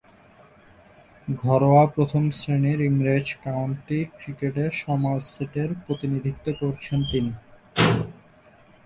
ঘরোয়া 1.27 1.83
প্রথম-শ্রেণীর 1.87 2.79
ইংরেজ 2.81 3.27
কাউন্টি 3.43 3.99
ক্রিকেটে 4.17 4.65
সমারসেটের 4.81 5.69
প্রতিনিধিত্ব 5.85 6.45
করেছেন 6.59 6.99
তিনি। 7.11 7.31